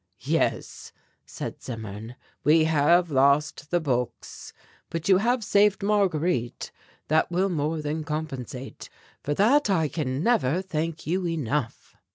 "Yes," 0.23 0.91
said 1.27 1.61
Zimmern, 1.61 2.15
"we 2.43 2.63
have 2.63 3.11
lost 3.11 3.69
the 3.69 3.79
books, 3.79 4.51
but 4.89 5.07
you 5.07 5.19
have 5.19 5.43
saved 5.43 5.83
Marguerite. 5.83 6.71
That 7.07 7.29
will 7.29 7.49
more 7.49 7.83
than 7.83 8.03
compensate. 8.03 8.89
For 9.21 9.35
that 9.35 9.69
I 9.69 9.87
can 9.87 10.23
never 10.23 10.63
thank 10.63 11.05
you 11.05 11.27
enough." 11.27 11.95